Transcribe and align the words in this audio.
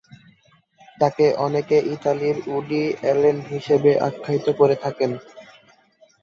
তাকে 0.97 1.25
অনেকে 1.45 1.77
ইতালির 1.93 2.37
উডি 2.55 2.83
অ্যালেন 3.01 3.37
হিসেবে 3.51 3.91
আখ্যায়িত 4.07 4.47
করে 4.59 4.75
থাকেন। 4.75 5.11